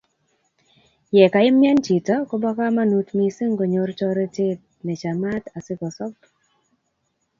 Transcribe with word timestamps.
Ye 1.17 1.25
kaimian 1.33 1.79
chito, 1.85 2.15
koba 2.29 2.51
kamanut 2.57 3.07
mising 3.17 3.53
konyor 3.59 3.89
toretet 3.99 4.59
nechamaat 4.85 5.43
asikosob 5.57 6.13